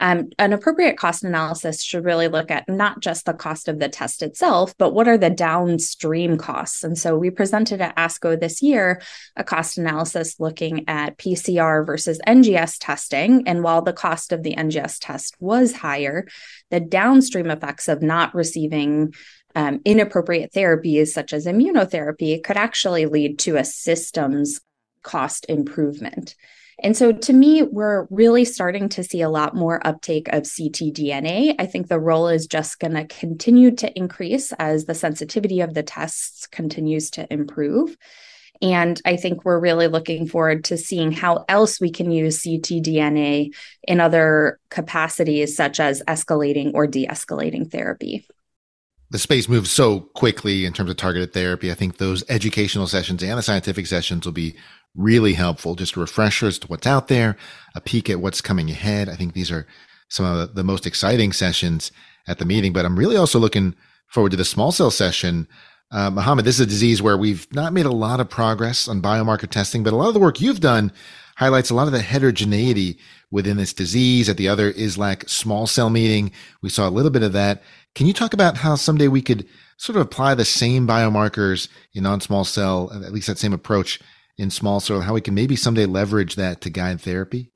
Um, 0.00 0.30
an 0.38 0.52
appropriate 0.52 0.96
cost 0.96 1.22
analysis 1.22 1.82
should 1.82 2.04
really 2.04 2.28
look 2.28 2.50
at 2.50 2.68
not 2.68 3.00
just 3.00 3.26
the 3.26 3.32
cost 3.32 3.68
of 3.68 3.78
the 3.78 3.88
test 3.88 4.22
itself, 4.22 4.74
but 4.76 4.92
what 4.92 5.06
are 5.06 5.18
the 5.18 5.30
downstream 5.30 6.36
costs. 6.36 6.82
And 6.82 6.98
so 6.98 7.16
we 7.16 7.30
presented 7.30 7.80
at 7.80 7.96
ASCO 7.96 8.38
this 8.38 8.60
year 8.60 9.00
a 9.36 9.44
cost 9.44 9.78
analysis 9.78 10.40
looking 10.40 10.88
at 10.88 11.16
PCR 11.18 11.86
versus 11.86 12.20
NGS 12.26 12.78
testing. 12.80 13.46
And 13.46 13.62
while 13.62 13.82
the 13.82 13.92
cost 13.92 14.32
of 14.32 14.42
the 14.42 14.56
NGS 14.56 14.98
test 15.00 15.36
was 15.38 15.72
higher, 15.72 16.26
the 16.70 16.80
downstream 16.80 17.50
effects 17.50 17.88
of 17.88 18.02
not 18.02 18.34
receiving 18.34 19.14
um, 19.54 19.80
inappropriate 19.84 20.52
therapies, 20.52 21.08
such 21.08 21.32
as 21.32 21.46
immunotherapy, 21.46 22.42
could 22.42 22.56
actually 22.56 23.06
lead 23.06 23.38
to 23.40 23.56
a 23.56 23.64
systems 23.64 24.60
cost 25.02 25.46
improvement. 25.48 26.34
And 26.82 26.96
so 26.96 27.12
to 27.12 27.32
me, 27.32 27.62
we're 27.62 28.06
really 28.10 28.44
starting 28.44 28.88
to 28.90 29.04
see 29.04 29.22
a 29.22 29.28
lot 29.28 29.54
more 29.54 29.84
uptake 29.86 30.28
of 30.28 30.42
ctDNA. 30.42 31.54
I 31.58 31.66
think 31.66 31.88
the 31.88 32.00
role 32.00 32.28
is 32.28 32.46
just 32.46 32.78
going 32.80 32.94
to 32.94 33.06
continue 33.06 33.70
to 33.76 33.96
increase 33.96 34.52
as 34.54 34.84
the 34.84 34.94
sensitivity 34.94 35.60
of 35.60 35.74
the 35.74 35.82
tests 35.82 36.46
continues 36.46 37.10
to 37.10 37.32
improve. 37.32 37.96
And 38.62 39.00
I 39.04 39.16
think 39.16 39.44
we're 39.44 39.60
really 39.60 39.88
looking 39.88 40.26
forward 40.26 40.64
to 40.64 40.78
seeing 40.78 41.12
how 41.12 41.44
else 41.48 41.80
we 41.80 41.90
can 41.90 42.10
use 42.10 42.42
ctDNA 42.42 43.54
in 43.82 44.00
other 44.00 44.58
capacities, 44.70 45.56
such 45.56 45.80
as 45.80 46.02
escalating 46.08 46.72
or 46.74 46.86
de 46.86 47.06
escalating 47.06 47.70
therapy 47.70 48.26
the 49.14 49.18
space 49.20 49.48
moves 49.48 49.70
so 49.70 50.00
quickly 50.00 50.64
in 50.64 50.72
terms 50.72 50.90
of 50.90 50.96
targeted 50.96 51.32
therapy. 51.32 51.70
I 51.70 51.74
think 51.74 51.98
those 51.98 52.28
educational 52.28 52.88
sessions 52.88 53.22
and 53.22 53.38
the 53.38 53.42
scientific 53.42 53.86
sessions 53.86 54.26
will 54.26 54.32
be 54.32 54.56
really 54.94 55.34
helpful. 55.34 55.74
Just 55.74 55.96
refreshers 55.96 56.58
to 56.60 56.66
what's 56.68 56.86
out 56.86 57.08
there, 57.08 57.36
a 57.74 57.80
peek 57.80 58.08
at 58.08 58.20
what's 58.20 58.40
coming 58.40 58.70
ahead. 58.70 59.08
I 59.08 59.16
think 59.16 59.34
these 59.34 59.50
are 59.50 59.66
some 60.08 60.24
of 60.24 60.54
the 60.54 60.64
most 60.64 60.86
exciting 60.86 61.32
sessions 61.32 61.90
at 62.26 62.38
the 62.38 62.44
meeting, 62.44 62.72
but 62.72 62.84
I'm 62.84 62.98
really 62.98 63.16
also 63.16 63.38
looking 63.38 63.74
forward 64.06 64.30
to 64.30 64.36
the 64.36 64.44
small 64.44 64.72
cell 64.72 64.90
session. 64.90 65.48
Uh, 65.90 66.10
this 66.36 66.56
is 66.56 66.60
a 66.60 66.66
disease 66.66 67.02
where 67.02 67.16
we've 67.16 67.46
not 67.52 67.72
made 67.72 67.86
a 67.86 67.92
lot 67.92 68.20
of 68.20 68.28
progress 68.28 68.88
on 68.88 69.02
biomarker 69.02 69.48
testing, 69.48 69.82
but 69.82 69.92
a 69.92 69.96
lot 69.96 70.08
of 70.08 70.14
the 70.14 70.20
work 70.20 70.40
you've 70.40 70.60
done 70.60 70.92
highlights 71.36 71.70
a 71.70 71.74
lot 71.74 71.86
of 71.86 71.92
the 71.92 72.00
heterogeneity 72.00 72.98
within 73.30 73.56
this 73.56 73.72
disease. 73.72 74.28
At 74.28 74.36
the 74.36 74.48
other 74.48 74.72
IASLC 74.72 75.28
small 75.28 75.66
cell 75.66 75.90
meeting, 75.90 76.30
we 76.62 76.68
saw 76.68 76.88
a 76.88 76.90
little 76.90 77.10
bit 77.10 77.22
of 77.22 77.32
that. 77.32 77.62
Can 77.94 78.06
you 78.06 78.12
talk 78.12 78.32
about 78.32 78.58
how 78.58 78.76
someday 78.76 79.08
we 79.08 79.22
could 79.22 79.46
sort 79.76 79.96
of 79.96 80.02
apply 80.02 80.34
the 80.34 80.44
same 80.44 80.86
biomarkers 80.86 81.68
in 81.92 82.04
non-small 82.04 82.44
cell, 82.44 82.90
at 82.92 83.12
least 83.12 83.26
that 83.26 83.38
same 83.38 83.52
approach 83.52 84.00
in 84.38 84.50
small 84.50 84.80
cell, 84.80 85.00
how 85.00 85.14
we 85.14 85.20
can 85.20 85.34
maybe 85.34 85.56
someday 85.56 85.86
leverage 85.86 86.36
that 86.36 86.60
to 86.62 86.70
guide 86.70 87.00
therapy? 87.00 87.50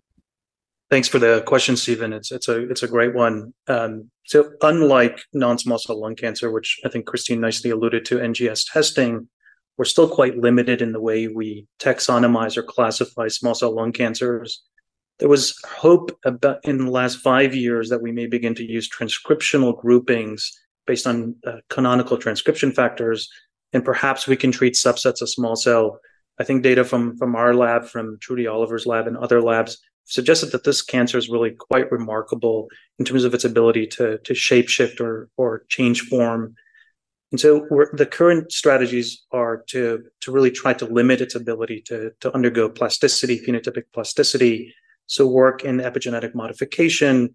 Thanks 0.91 1.09
for 1.09 1.19
the 1.19 1.43
question, 1.47 1.77
Stephen. 1.77 2.13
It's 2.13 2.33
it's 2.33 2.49
a 2.49 2.69
it's 2.71 2.83
a 2.83 2.89
great 2.89 3.15
one. 3.15 3.53
Um, 3.67 4.11
so, 4.25 4.53
unlike 4.63 5.21
non-small 5.35 5.79
cell 5.79 6.01
lung 6.01 6.15
cancer, 6.15 6.51
which 6.51 6.81
I 6.85 6.89
think 6.89 7.07
Christine 7.07 7.41
nicely 7.41 7.71
alluded 7.71 8.07
to, 8.07 8.17
NGS 8.17 8.73
testing, 8.73 9.29
we're 9.77 9.85
still 9.85 10.09
quite 10.09 10.39
limited 10.39 10.81
in 10.81 10.93
the 10.93 11.01
way 11.01 11.29
we 11.29 11.67
taxonomize 11.79 12.57
or 12.57 12.63
classify 12.63 13.29
small 13.29 13.55
cell 13.55 13.75
lung 13.75 13.93
cancers 13.93 14.63
there 15.19 15.29
was 15.29 15.61
hope 15.67 16.17
about 16.25 16.65
in 16.65 16.79
the 16.79 16.91
last 16.91 17.19
five 17.19 17.55
years 17.55 17.89
that 17.89 18.03
we 18.03 18.13
may 18.13 18.27
begin 18.27 18.55
to 18.55 18.65
use 18.65 18.89
transcriptional 18.89 19.79
groupings 19.79 20.53
based 20.87 21.07
on 21.07 21.35
uh, 21.47 21.57
canonical 21.69 22.17
transcription 22.17 22.73
factors, 22.73 23.29
and 23.73 23.85
perhaps 23.85 24.27
we 24.27 24.37
can 24.37 24.53
treat 24.53 24.75
subsets 24.75 25.21
of 25.21 25.29
small 25.29 25.57
cell. 25.57 25.99
I 26.41 26.45
think 26.45 26.63
data 26.63 26.85
from 26.85 27.17
from 27.17 27.35
our 27.37 27.55
lab, 27.55 27.87
from 27.87 28.19
Trudy 28.21 28.47
Oliver's 28.47 28.87
lab, 28.87 29.07
and 29.07 29.17
other 29.17 29.43
labs 29.43 29.79
suggested 30.05 30.53
that 30.53 30.65
this 30.65 30.81
cancer 30.81 31.19
is 31.19 31.29
really 31.29 31.51
quite 31.51 31.93
remarkable 31.93 32.69
in 32.99 33.05
terms 33.05 33.25
of 33.25 33.35
its 33.35 33.45
ability 33.45 33.87
to 33.87 34.19
to 34.19 34.33
shapeshift 34.33 35.01
or 35.01 35.29
or 35.37 35.65
change 35.69 36.03
form. 36.03 36.55
And 37.31 37.39
so 37.39 37.67
the 37.93 38.07
current 38.07 38.53
strategies 38.53 39.25
are 39.33 39.65
to 39.69 40.05
to 40.21 40.33
really 40.33 40.51
try 40.51 40.73
to 40.75 40.87
limit 40.87 41.21
its 41.21 41.35
ability 41.35 41.83
to 41.83 42.11
to 42.21 42.35
undergo 42.35 42.69
plasticity, 42.69 43.39
phenotypic 43.41 43.85
plasticity, 43.93 44.75
so 45.07 45.27
work 45.27 45.65
in 45.65 45.79
epigenetic 45.79 46.35
modification. 46.35 47.35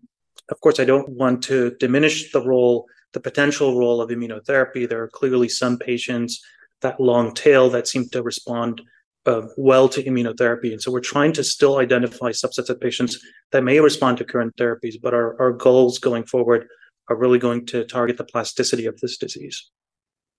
Of 0.49 0.59
course, 0.61 0.79
I 0.79 0.85
don't 0.85 1.09
want 1.09 1.43
to 1.43 1.75
diminish 1.79 2.31
the 2.31 2.41
role, 2.41 2.85
the 3.13 3.19
potential 3.19 3.77
role 3.77 4.01
of 4.01 4.09
immunotherapy. 4.09 4.89
There 4.89 5.03
are 5.03 5.09
clearly 5.09 5.47
some 5.47 5.77
patients, 5.77 6.43
that 6.83 6.99
long 6.99 7.33
tail, 7.33 7.69
that 7.71 7.87
seem 7.87 8.07
to 8.09 8.21
respond 8.21 8.81
uh, 9.25 9.41
well 9.57 9.89
to 9.89 10.03
immunotherapy. 10.03 10.71
And 10.71 10.81
so 10.81 10.91
we're 10.91 10.99
trying 10.99 11.33
to 11.33 11.43
still 11.43 11.77
identify 11.79 12.29
subsets 12.29 12.69
of 12.69 12.79
patients 12.79 13.19
that 13.51 13.63
may 13.63 13.79
respond 13.79 14.17
to 14.19 14.25
current 14.25 14.55
therapies, 14.55 14.95
but 15.01 15.13
our, 15.13 15.39
our 15.41 15.51
goals 15.51 15.99
going 15.99 16.25
forward 16.25 16.67
are 17.09 17.17
really 17.17 17.39
going 17.39 17.65
to 17.67 17.83
target 17.85 18.17
the 18.17 18.23
plasticity 18.23 18.85
of 18.85 18.99
this 18.99 19.17
disease. 19.17 19.69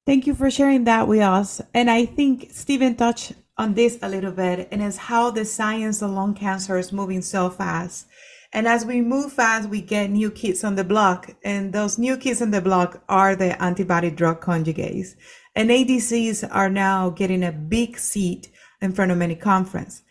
Thank 0.07 0.27
you 0.27 0.35
for 0.35 0.51
sharing 0.51 0.85
that 0.85 1.09
with 1.09 1.21
us. 1.21 1.63
And 1.73 1.91
I 1.91 2.05
think 2.05 2.49
Stephen 2.53 2.95
touched 2.95 3.33
on 3.57 3.75
this 3.75 3.99
a 4.03 4.09
little 4.09 4.33
bit, 4.33 4.69
and 4.71 4.83
it's 4.83 4.97
how 4.97 5.31
the 5.31 5.45
science 5.45 6.03
of 6.03 6.11
lung 6.11 6.35
cancer 6.35 6.77
is 6.77 6.93
moving 6.93 7.23
so 7.23 7.49
fast. 7.49 8.07
And 8.55 8.67
as 8.67 8.87
we 8.87 9.03
move 9.03 9.35
fast, 9.35 9.69
we 9.69 9.83
get 9.83 10.09
new 10.09 10.31
kids 10.31 10.65
on 10.65 10.77
the 10.77 10.85
block, 10.85 11.31
and 11.45 11.73
those 11.73 11.99
new 11.99 12.17
kids 12.17 12.41
on 12.41 12.53
the 12.53 12.63
block 12.63 13.03
are 13.09 13.37
the 13.37 13.63
antibody 13.63 14.11
drug 14.11 14.41
conjugates. 14.41 15.17
And 15.55 15.69
ADCs 15.69 16.49
are 16.51 16.71
now 16.71 17.11
getting 17.11 17.45
a 17.45 17.53
big 17.53 17.99
seat 17.99 18.51
in 18.81 18.93
front 18.93 19.11
of 19.11 19.19
many 19.19 19.35
conference. 19.35 20.03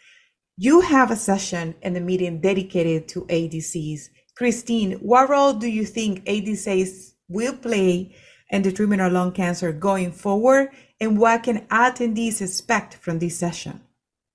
You 0.58 0.82
have 0.82 1.10
a 1.10 1.16
session 1.16 1.74
in 1.82 1.94
the 1.94 2.02
meeting 2.02 2.42
dedicated 2.42 3.08
to 3.10 3.22
ADCs. 3.22 4.10
Christine, 4.36 4.92
what 5.00 5.30
role 5.30 5.54
do 5.54 5.68
you 5.68 5.86
think 5.86 6.24
ADCs 6.26 7.14
will 7.28 7.56
play 7.56 8.16
in 8.52 8.62
the 8.62 8.72
treatment 8.72 9.02
of 9.02 9.12
lung 9.12 9.32
cancer 9.32 9.72
going 9.72 10.12
forward? 10.12 10.70
and 11.04 11.18
what 11.18 11.44
can 11.44 11.66
attendees 11.68 12.42
expect 12.42 12.96
from 12.96 13.20
this 13.20 13.38
session? 13.38 13.82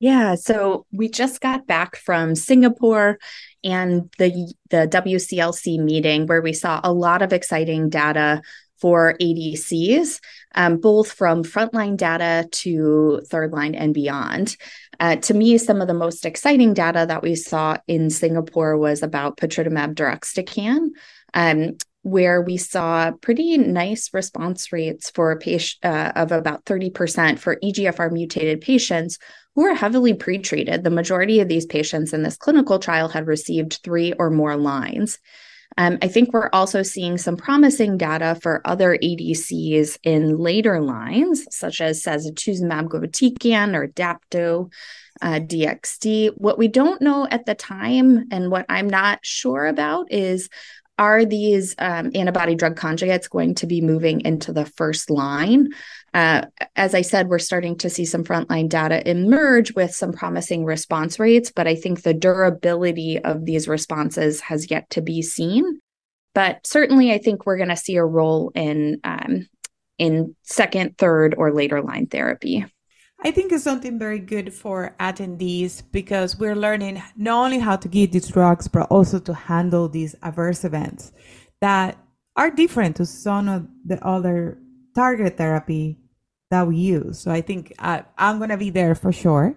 Yeah, 0.00 0.34
so 0.34 0.86
we 0.92 1.08
just 1.08 1.40
got 1.40 1.66
back 1.66 1.96
from 1.96 2.34
Singapore 2.34 3.18
and 3.64 4.10
the 4.18 4.52
the 4.70 4.88
WCLC 4.88 5.78
meeting 5.78 6.26
where 6.26 6.42
we 6.42 6.52
saw 6.52 6.80
a 6.82 6.92
lot 6.92 7.22
of 7.22 7.32
exciting 7.32 7.88
data 7.88 8.42
for 8.80 9.14
ADCs, 9.20 10.20
um, 10.54 10.78
both 10.78 11.12
from 11.12 11.42
frontline 11.42 11.96
data 11.96 12.48
to 12.50 13.20
third 13.26 13.52
line 13.52 13.74
and 13.74 13.92
beyond. 13.92 14.56
Uh, 15.00 15.16
to 15.16 15.34
me, 15.34 15.58
some 15.58 15.80
of 15.80 15.88
the 15.88 15.94
most 15.94 16.24
exciting 16.24 16.74
data 16.74 17.04
that 17.06 17.22
we 17.22 17.34
saw 17.34 17.76
in 17.86 18.10
Singapore 18.10 18.76
was 18.76 19.02
about 19.02 19.36
patritumab 19.36 19.94
deruxtecan. 19.94 20.88
Um, 21.34 21.76
where 22.02 22.40
we 22.40 22.56
saw 22.56 23.10
pretty 23.10 23.58
nice 23.58 24.14
response 24.14 24.72
rates 24.72 25.10
for 25.10 25.32
a 25.32 25.36
patient 25.36 25.84
uh, 25.84 26.12
of 26.14 26.32
about 26.32 26.64
30% 26.64 27.38
for 27.38 27.56
EGFR 27.56 28.10
mutated 28.10 28.60
patients 28.60 29.18
who 29.58 29.66
are 29.66 29.74
heavily 29.74 30.14
pretreated. 30.14 30.84
The 30.84 30.90
majority 30.90 31.40
of 31.40 31.48
these 31.48 31.66
patients 31.66 32.12
in 32.12 32.22
this 32.22 32.36
clinical 32.36 32.78
trial 32.78 33.08
had 33.08 33.26
received 33.26 33.80
three 33.82 34.12
or 34.12 34.30
more 34.30 34.56
lines. 34.56 35.18
Um, 35.76 35.98
I 36.00 36.06
think 36.06 36.32
we're 36.32 36.48
also 36.52 36.84
seeing 36.84 37.18
some 37.18 37.36
promising 37.36 37.98
data 37.98 38.38
for 38.40 38.62
other 38.64 38.96
ADCs 38.96 39.98
in 40.04 40.38
later 40.38 40.80
lines, 40.80 41.44
such 41.50 41.80
as 41.80 42.04
sacituzumab 42.04 42.86
govitecan 42.86 43.74
or 43.74 43.88
Dato. 43.88 44.70
Uh, 45.20 45.40
DXD. 45.40 46.30
What 46.36 46.58
we 46.58 46.68
don't 46.68 47.02
know 47.02 47.26
at 47.28 47.44
the 47.44 47.56
time, 47.56 48.28
and 48.30 48.52
what 48.52 48.66
I'm 48.68 48.88
not 48.88 49.18
sure 49.24 49.66
about, 49.66 50.12
is 50.12 50.48
are 50.98 51.24
these 51.24 51.74
um, 51.78 52.10
antibody 52.14 52.54
drug 52.54 52.76
conjugates 52.76 53.30
going 53.30 53.54
to 53.56 53.66
be 53.66 53.80
moving 53.80 54.20
into 54.22 54.52
the 54.52 54.66
first 54.66 55.10
line? 55.10 55.68
Uh, 56.12 56.46
as 56.74 56.94
I 56.94 57.02
said, 57.02 57.28
we're 57.28 57.38
starting 57.38 57.76
to 57.78 57.90
see 57.90 58.04
some 58.04 58.24
frontline 58.24 58.68
data 58.68 59.08
emerge 59.08 59.72
with 59.74 59.94
some 59.94 60.12
promising 60.12 60.64
response 60.64 61.18
rates, 61.18 61.52
but 61.54 61.68
I 61.68 61.76
think 61.76 62.02
the 62.02 62.14
durability 62.14 63.18
of 63.18 63.44
these 63.44 63.68
responses 63.68 64.40
has 64.40 64.70
yet 64.70 64.90
to 64.90 65.00
be 65.00 65.22
seen. 65.22 65.80
But 66.34 66.66
certainly, 66.66 67.12
I 67.12 67.18
think 67.18 67.46
we're 67.46 67.56
going 67.56 67.68
to 67.68 67.76
see 67.76 67.96
a 67.96 68.04
role 68.04 68.52
in 68.54 69.00
um, 69.04 69.48
in 69.98 70.36
second, 70.42 70.96
third, 70.96 71.34
or 71.36 71.52
later 71.52 71.82
line 71.82 72.06
therapy. 72.06 72.64
I 73.24 73.32
think 73.32 73.50
it's 73.52 73.64
something 73.64 73.98
very 73.98 74.20
good 74.20 74.54
for 74.54 74.94
attendees 75.00 75.82
because 75.90 76.38
we're 76.38 76.54
learning 76.54 77.02
not 77.16 77.46
only 77.46 77.58
how 77.58 77.74
to 77.74 77.88
give 77.88 78.12
these 78.12 78.28
drugs, 78.28 78.68
but 78.68 78.86
also 78.90 79.18
to 79.18 79.34
handle 79.34 79.88
these 79.88 80.14
adverse 80.22 80.64
events 80.64 81.12
that 81.60 81.98
are 82.36 82.50
different 82.50 82.94
to 82.96 83.06
some 83.06 83.48
of 83.48 83.66
the 83.84 84.04
other 84.06 84.58
target 84.94 85.36
therapy 85.36 85.98
that 86.50 86.68
we 86.68 86.76
use. 86.76 87.18
So 87.18 87.32
I 87.32 87.40
think 87.40 87.72
uh, 87.80 88.02
I'm 88.16 88.38
going 88.38 88.50
to 88.50 88.56
be 88.56 88.70
there 88.70 88.94
for 88.94 89.12
sure. 89.12 89.56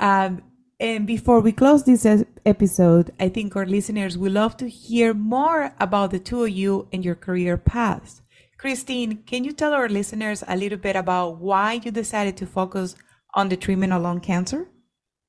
Um, 0.00 0.42
and 0.80 1.06
before 1.06 1.40
we 1.40 1.52
close 1.52 1.84
this 1.84 2.06
episode, 2.46 3.12
I 3.20 3.28
think 3.28 3.54
our 3.54 3.66
listeners 3.66 4.18
will 4.18 4.32
love 4.32 4.56
to 4.56 4.68
hear 4.68 5.14
more 5.14 5.74
about 5.78 6.10
the 6.10 6.18
two 6.18 6.44
of 6.44 6.50
you 6.50 6.88
and 6.92 7.04
your 7.04 7.14
career 7.14 7.56
paths. 7.56 8.22
Christine, 8.64 9.18
can 9.26 9.44
you 9.44 9.52
tell 9.52 9.74
our 9.74 9.90
listeners 9.90 10.42
a 10.48 10.56
little 10.56 10.78
bit 10.78 10.96
about 10.96 11.36
why 11.36 11.82
you 11.84 11.90
decided 11.90 12.38
to 12.38 12.46
focus 12.46 12.96
on 13.34 13.50
the 13.50 13.58
treatment 13.58 13.92
of 13.92 14.00
lung 14.00 14.20
cancer? 14.20 14.66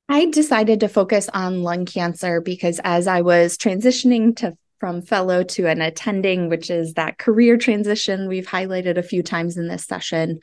I 0.07 0.27
decided 0.27 0.79
to 0.79 0.87
focus 0.87 1.27
on 1.33 1.61
lung 1.61 1.85
cancer 1.85 2.39
because 2.39 2.79
as 2.85 3.07
I 3.07 3.19
was 3.19 3.57
transitioning 3.57 4.37
to 4.37 4.57
from 4.79 5.01
fellow 5.01 5.43
to 5.43 5.67
an 5.67 5.81
attending, 5.81 6.47
which 6.47 6.69
is 6.69 6.93
that 6.93 7.17
career 7.17 7.57
transition 7.57 8.29
we've 8.29 8.47
highlighted 8.47 8.97
a 8.97 9.03
few 9.03 9.21
times 9.21 9.57
in 9.57 9.67
this 9.67 9.83
session. 9.83 10.39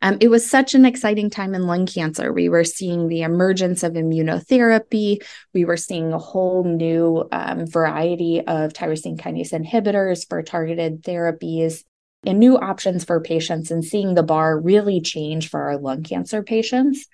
Um, 0.00 0.18
it 0.20 0.28
was 0.28 0.48
such 0.48 0.74
an 0.74 0.84
exciting 0.84 1.30
time 1.30 1.52
in 1.52 1.66
lung 1.66 1.86
cancer. 1.86 2.32
We 2.32 2.48
were 2.48 2.62
seeing 2.62 3.08
the 3.08 3.22
emergence 3.22 3.82
of 3.82 3.94
immunotherapy. 3.94 5.20
We 5.52 5.64
were 5.64 5.76
seeing 5.76 6.12
a 6.12 6.18
whole 6.18 6.62
new 6.62 7.26
um, 7.32 7.66
variety 7.66 8.40
of 8.40 8.72
tyrosine 8.72 9.18
kinase 9.18 9.52
inhibitors 9.52 10.28
for 10.28 10.44
targeted 10.44 11.02
therapies 11.02 11.82
and 12.26 12.38
new 12.38 12.58
options 12.58 13.04
for 13.04 13.20
patients, 13.20 13.70
and 13.70 13.84
seeing 13.84 14.14
the 14.14 14.22
bar 14.22 14.58
really 14.58 15.00
change 15.00 15.48
for 15.48 15.60
our 15.60 15.78
lung 15.78 16.02
cancer 16.02 16.42
patients. 16.42 17.06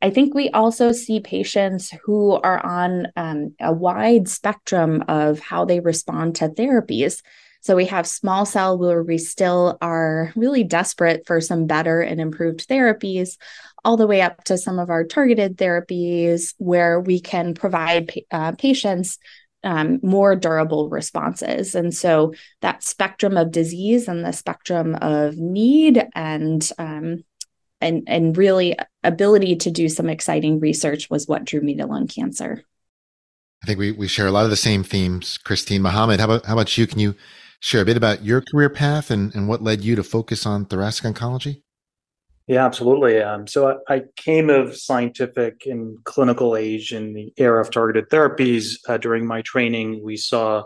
I 0.00 0.10
think 0.10 0.34
we 0.34 0.50
also 0.50 0.90
see 0.92 1.20
patients 1.20 1.92
who 2.04 2.32
are 2.32 2.64
on 2.64 3.08
um, 3.14 3.54
a 3.60 3.72
wide 3.72 4.28
spectrum 4.28 5.04
of 5.06 5.38
how 5.38 5.64
they 5.64 5.80
respond 5.80 6.36
to 6.36 6.48
therapies. 6.48 7.22
So 7.60 7.76
we 7.76 7.86
have 7.86 8.08
small 8.08 8.44
cell 8.44 8.76
where 8.76 9.04
we 9.04 9.18
still 9.18 9.78
are 9.80 10.32
really 10.34 10.64
desperate 10.64 11.24
for 11.28 11.40
some 11.40 11.66
better 11.68 12.00
and 12.00 12.20
improved 12.20 12.68
therapies, 12.68 13.38
all 13.84 13.96
the 13.96 14.08
way 14.08 14.20
up 14.20 14.42
to 14.44 14.58
some 14.58 14.80
of 14.80 14.90
our 14.90 15.04
targeted 15.04 15.56
therapies 15.56 16.54
where 16.58 16.98
we 16.98 17.20
can 17.20 17.54
provide 17.54 18.12
uh, 18.32 18.52
patients 18.52 19.18
um, 19.64 20.00
more 20.02 20.34
durable 20.36 20.88
responses. 20.88 21.74
And 21.74 21.94
so 21.94 22.34
that 22.60 22.82
spectrum 22.82 23.36
of 23.36 23.50
disease 23.50 24.08
and 24.08 24.24
the 24.24 24.32
spectrum 24.32 24.96
of 24.96 25.36
need 25.36 26.06
and 26.14 26.68
um, 26.78 27.24
and 27.80 28.04
and 28.06 28.36
really 28.36 28.76
ability 29.02 29.56
to 29.56 29.70
do 29.70 29.88
some 29.88 30.08
exciting 30.08 30.60
research 30.60 31.10
was 31.10 31.26
what 31.26 31.44
drew 31.44 31.60
me 31.60 31.74
to 31.76 31.86
lung 31.86 32.06
cancer. 32.06 32.64
I 33.62 33.66
think 33.66 33.78
we, 33.78 33.92
we 33.92 34.08
share 34.08 34.26
a 34.26 34.32
lot 34.32 34.44
of 34.44 34.50
the 34.50 34.56
same 34.56 34.82
themes. 34.82 35.38
Christine 35.38 35.82
Mohammed, 35.82 36.20
how 36.20 36.26
about 36.26 36.46
how 36.46 36.54
about 36.54 36.76
you? 36.76 36.86
Can 36.86 36.98
you 36.98 37.14
share 37.60 37.82
a 37.82 37.84
bit 37.84 37.96
about 37.96 38.24
your 38.24 38.40
career 38.40 38.70
path 38.70 39.10
and, 39.10 39.34
and 39.34 39.48
what 39.48 39.62
led 39.62 39.82
you 39.82 39.94
to 39.94 40.02
focus 40.02 40.46
on 40.46 40.66
thoracic 40.66 41.04
oncology? 41.04 41.62
Yeah, 42.48 42.66
absolutely. 42.66 43.22
Um, 43.22 43.46
so 43.46 43.80
I, 43.88 43.94
I, 43.94 44.02
came 44.16 44.50
of 44.50 44.76
scientific 44.76 45.62
and 45.64 46.02
clinical 46.04 46.56
age 46.56 46.92
in 46.92 47.12
the 47.14 47.32
era 47.36 47.60
of 47.60 47.70
targeted 47.70 48.10
therapies. 48.10 48.78
Uh, 48.88 48.96
during 48.98 49.26
my 49.26 49.42
training, 49.42 50.02
we 50.02 50.16
saw 50.16 50.64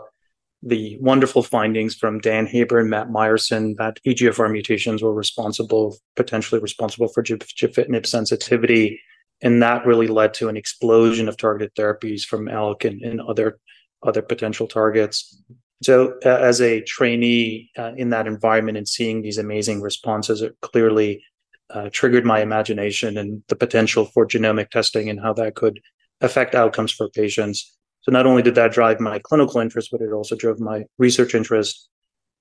the 0.63 0.97
wonderful 0.99 1.43
findings 1.43 1.93
from 1.93 2.19
Dan 2.19 2.47
Haber 2.47 2.79
and 2.79 2.89
Matt 2.89 3.09
Meyerson 3.09 3.75
that 3.77 3.99
EGFR 4.07 4.51
mutations 4.51 5.03
were 5.03 5.13
responsible, 5.13 5.95
potentially 6.15 6.59
responsible 6.59 7.09
for 7.09 7.21
gefitinib 7.21 8.07
sensitivity. 8.07 8.99
And 9.41 9.61
that 9.61 9.85
really 9.85 10.07
led 10.07 10.33
to 10.35 10.49
an 10.49 10.57
explosion 10.57 11.29
of 11.29 11.37
targeted 11.37 11.75
therapies 11.75 12.23
from 12.23 12.47
ALK 12.47 12.85
and, 12.85 13.01
and 13.03 13.21
other, 13.21 13.59
other 14.01 14.23
potential 14.23 14.67
targets. 14.67 15.39
So, 15.83 16.17
uh, 16.25 16.29
as 16.29 16.59
a 16.59 16.81
trainee 16.81 17.69
uh, 17.77 17.91
in 17.95 18.09
that 18.09 18.25
environment 18.25 18.79
and 18.79 18.87
seeing 18.87 19.21
these 19.21 19.37
amazing 19.37 19.79
responses, 19.79 20.41
it 20.41 20.55
clearly 20.61 21.23
uh, 21.69 21.89
triggered 21.91 22.25
my 22.25 22.41
imagination 22.41 23.17
and 23.17 23.43
the 23.47 23.55
potential 23.55 24.05
for 24.05 24.25
genomic 24.25 24.69
testing 24.69 25.09
and 25.09 25.19
how 25.19 25.33
that 25.33 25.55
could 25.55 25.79
affect 26.21 26.55
outcomes 26.55 26.91
for 26.91 27.09
patients. 27.09 27.77
So 28.01 28.11
not 28.11 28.25
only 28.25 28.41
did 28.41 28.55
that 28.55 28.71
drive 28.71 28.99
my 28.99 29.19
clinical 29.19 29.59
interest, 29.59 29.89
but 29.91 30.01
it 30.01 30.11
also 30.11 30.35
drove 30.35 30.59
my 30.59 30.85
research 30.97 31.35
interest. 31.35 31.89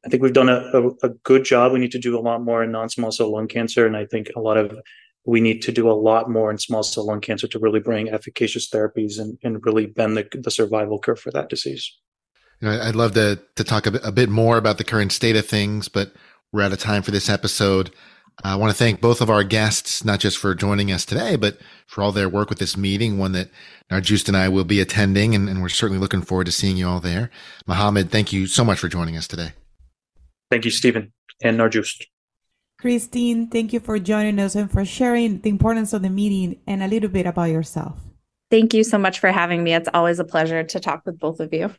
I 0.04 0.08
think 0.08 0.22
we've 0.22 0.32
done 0.32 0.48
a, 0.48 0.60
a, 0.72 0.88
a 1.02 1.08
good 1.24 1.44
job. 1.44 1.72
We 1.72 1.80
need 1.80 1.90
to 1.92 1.98
do 1.98 2.16
a 2.16 2.20
lot 2.20 2.42
more 2.42 2.62
in 2.62 2.70
non-small 2.70 3.10
cell 3.10 3.32
lung 3.32 3.48
cancer, 3.48 3.86
and 3.86 3.96
I 3.96 4.06
think 4.06 4.28
a 4.36 4.40
lot 4.40 4.56
of 4.56 4.78
we 5.26 5.40
need 5.40 5.60
to 5.62 5.72
do 5.72 5.90
a 5.90 5.92
lot 5.92 6.30
more 6.30 6.52
in 6.52 6.58
small 6.58 6.84
cell 6.84 7.06
lung 7.06 7.20
cancer 7.20 7.48
to 7.48 7.58
really 7.58 7.80
bring 7.80 8.08
efficacious 8.08 8.70
therapies 8.70 9.18
and, 9.18 9.36
and 9.42 9.64
really 9.66 9.86
bend 9.86 10.16
the, 10.16 10.28
the 10.32 10.52
survival 10.52 11.00
curve 11.00 11.18
for 11.18 11.32
that 11.32 11.48
disease. 11.48 11.92
You 12.60 12.68
know, 12.68 12.80
I'd 12.80 12.94
love 12.94 13.14
to 13.14 13.40
to 13.56 13.64
talk 13.64 13.86
a 13.86 13.90
bit, 13.90 14.02
a 14.04 14.12
bit 14.12 14.28
more 14.28 14.56
about 14.56 14.78
the 14.78 14.84
current 14.84 15.10
state 15.12 15.36
of 15.36 15.44
things, 15.44 15.88
but 15.88 16.12
we're 16.52 16.62
out 16.62 16.72
of 16.72 16.78
time 16.78 17.02
for 17.02 17.10
this 17.10 17.28
episode. 17.28 17.90
I 18.44 18.54
want 18.56 18.70
to 18.70 18.76
thank 18.76 19.00
both 19.00 19.20
of 19.20 19.30
our 19.30 19.42
guests, 19.42 20.04
not 20.04 20.20
just 20.20 20.38
for 20.38 20.54
joining 20.54 20.92
us 20.92 21.04
today, 21.04 21.36
but 21.36 21.58
for 21.86 22.02
all 22.02 22.12
their 22.12 22.28
work 22.28 22.50
with 22.50 22.58
this 22.58 22.76
meeting, 22.76 23.18
one 23.18 23.32
that 23.32 23.48
Narjust 23.90 24.28
and 24.28 24.36
I 24.36 24.48
will 24.48 24.64
be 24.64 24.80
attending, 24.80 25.34
and, 25.34 25.48
and 25.48 25.62
we're 25.62 25.68
certainly 25.68 26.00
looking 26.00 26.22
forward 26.22 26.44
to 26.44 26.52
seeing 26.52 26.76
you 26.76 26.86
all 26.86 27.00
there. 27.00 27.30
Mohammed, 27.66 28.10
thank 28.10 28.32
you 28.32 28.46
so 28.46 28.64
much 28.64 28.78
for 28.78 28.88
joining 28.88 29.16
us 29.16 29.26
today. 29.26 29.52
Thank 30.50 30.64
you, 30.64 30.70
Stephen 30.70 31.12
and 31.42 31.58
Narjust. 31.58 32.04
Christine, 32.78 33.48
thank 33.48 33.72
you 33.72 33.80
for 33.80 33.98
joining 33.98 34.38
us 34.38 34.54
and 34.54 34.70
for 34.70 34.84
sharing 34.84 35.40
the 35.40 35.48
importance 35.48 35.92
of 35.92 36.02
the 36.02 36.10
meeting 36.10 36.60
and 36.66 36.82
a 36.82 36.88
little 36.88 37.08
bit 37.08 37.26
about 37.26 37.50
yourself. 37.50 37.98
Thank 38.50 38.74
you 38.74 38.84
so 38.84 38.98
much 38.98 39.18
for 39.18 39.32
having 39.32 39.64
me. 39.64 39.74
It's 39.74 39.88
always 39.92 40.18
a 40.18 40.24
pleasure 40.24 40.62
to 40.62 40.80
talk 40.80 41.02
with 41.06 41.18
both 41.18 41.40
of 41.40 41.52
you. 41.52 41.74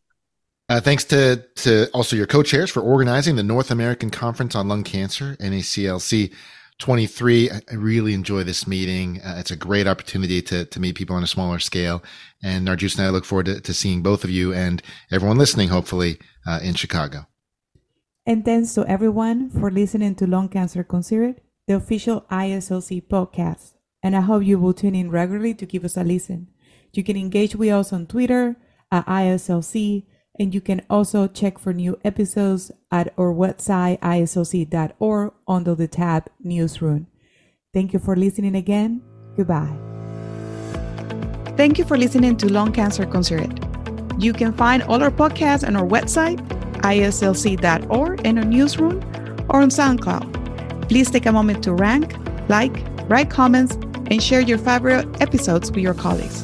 Uh, 0.69 0.81
thanks 0.81 1.05
to, 1.05 1.45
to 1.55 1.89
also 1.91 2.15
your 2.15 2.27
co-chairs 2.27 2.69
for 2.69 2.81
organizing 2.81 3.37
the 3.37 3.43
North 3.43 3.71
American 3.71 4.09
Conference 4.09 4.53
on 4.53 4.67
Lung 4.67 4.83
Cancer, 4.83 5.37
NACLC 5.39 6.33
23. 6.79 7.49
I 7.49 7.61
really 7.73 8.13
enjoy 8.13 8.43
this 8.43 8.67
meeting. 8.67 9.21
Uh, 9.21 9.35
it's 9.39 9.49
a 9.49 9.55
great 9.55 9.87
opportunity 9.87 10.41
to, 10.43 10.65
to 10.65 10.79
meet 10.79 10.95
people 10.95 11.15
on 11.15 11.23
a 11.23 11.27
smaller 11.27 11.59
scale. 11.59 12.03
And 12.43 12.67
Narjust 12.67 12.97
and 12.97 13.07
I 13.07 13.09
look 13.09 13.23
forward 13.23 13.45
to, 13.45 13.61
to 13.61 13.73
seeing 13.73 14.03
both 14.03 14.25
of 14.25 14.29
you 14.29 14.53
and 14.53 14.83
everyone 15.09 15.37
listening, 15.37 15.69
hopefully, 15.69 16.19
uh, 16.45 16.59
in 16.61 16.75
Chicago. 16.75 17.27
And 18.25 18.43
thanks 18.43 18.73
to 18.73 18.85
everyone 18.85 19.49
for 19.49 19.71
listening 19.71 20.15
to 20.15 20.27
Lung 20.27 20.49
Cancer 20.49 20.83
Considered, 20.83 21.39
the 21.65 21.75
official 21.75 22.25
IASLC 22.29 23.07
podcast. 23.07 23.73
And 24.03 24.17
I 24.17 24.21
hope 24.21 24.43
you 24.43 24.59
will 24.59 24.73
tune 24.73 24.95
in 24.95 25.09
regularly 25.09 25.53
to 25.55 25.65
give 25.65 25.85
us 25.85 25.95
a 25.95 26.03
listen. 26.03 26.49
You 26.91 27.05
can 27.05 27.15
engage 27.15 27.55
with 27.55 27.69
us 27.69 27.93
on 27.93 28.05
Twitter 28.05 28.57
at 28.91 29.05
IASLC 29.05 30.03
and 30.39 30.53
you 30.53 30.61
can 30.61 30.81
also 30.89 31.27
check 31.27 31.57
for 31.57 31.73
new 31.73 31.99
episodes 32.03 32.71
at 32.91 33.13
our 33.17 33.33
website, 33.33 33.99
iaslc.org, 33.99 35.33
under 35.47 35.75
the 35.75 35.87
tab 35.87 36.29
Newsroom. 36.43 37.07
Thank 37.73 37.93
you 37.93 37.99
for 37.99 38.15
listening 38.15 38.55
again. 38.55 39.01
Goodbye. 39.35 39.75
Thank 41.57 41.77
you 41.77 41.85
for 41.85 41.97
listening 41.97 42.37
to 42.37 42.51
Lung 42.51 42.71
Cancer 42.71 43.05
Considered. 43.05 43.63
You 44.19 44.33
can 44.33 44.53
find 44.53 44.83
all 44.83 45.01
our 45.03 45.11
podcasts 45.11 45.67
on 45.67 45.75
our 45.75 45.87
website, 45.87 46.39
iaslc.org, 46.81 48.21
and 48.25 48.39
our 48.39 48.45
newsroom, 48.45 48.97
or 49.49 49.61
on 49.61 49.69
SoundCloud. 49.69 50.87
Please 50.87 51.11
take 51.11 51.25
a 51.25 51.31
moment 51.31 51.63
to 51.63 51.73
rank, 51.73 52.15
like, 52.49 52.83
write 53.09 53.29
comments, 53.29 53.75
and 54.09 54.21
share 54.23 54.41
your 54.41 54.57
favorite 54.57 55.21
episodes 55.21 55.69
with 55.71 55.81
your 55.81 55.93
colleagues. 55.93 56.43